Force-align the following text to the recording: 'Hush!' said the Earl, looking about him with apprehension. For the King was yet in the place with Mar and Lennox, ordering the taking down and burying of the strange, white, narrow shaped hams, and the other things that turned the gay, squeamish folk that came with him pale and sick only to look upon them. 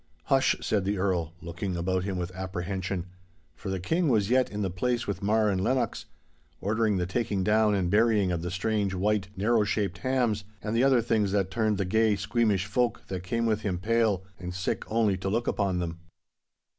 'Hush!' 0.23 0.55
said 0.61 0.83
the 0.83 0.97
Earl, 0.97 1.33
looking 1.43 1.77
about 1.77 2.05
him 2.05 2.17
with 2.17 2.31
apprehension. 2.35 3.05
For 3.53 3.69
the 3.69 3.79
King 3.79 4.09
was 4.09 4.31
yet 4.31 4.49
in 4.49 4.63
the 4.63 4.71
place 4.71 5.05
with 5.05 5.21
Mar 5.21 5.47
and 5.47 5.63
Lennox, 5.63 6.07
ordering 6.59 6.97
the 6.97 7.05
taking 7.05 7.43
down 7.43 7.75
and 7.75 7.91
burying 7.91 8.31
of 8.31 8.41
the 8.41 8.49
strange, 8.49 8.95
white, 8.95 9.27
narrow 9.37 9.63
shaped 9.63 9.99
hams, 9.99 10.43
and 10.63 10.75
the 10.75 10.83
other 10.83 11.03
things 11.03 11.33
that 11.33 11.51
turned 11.51 11.77
the 11.77 11.85
gay, 11.85 12.15
squeamish 12.15 12.65
folk 12.65 13.05
that 13.09 13.21
came 13.21 13.45
with 13.45 13.61
him 13.61 13.77
pale 13.77 14.23
and 14.39 14.55
sick 14.55 14.89
only 14.91 15.17
to 15.17 15.29
look 15.29 15.47
upon 15.47 15.77
them. 15.77 15.99